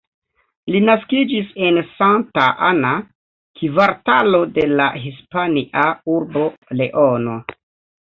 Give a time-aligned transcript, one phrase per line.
[0.75, 2.95] Li naskiĝis en Santa Ana,
[3.61, 5.89] kvartalo de la Hispania
[6.19, 6.51] urbo
[6.83, 7.43] Leono.